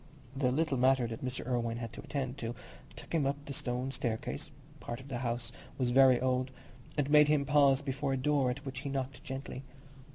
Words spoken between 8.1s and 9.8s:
a door at which he knocked gently.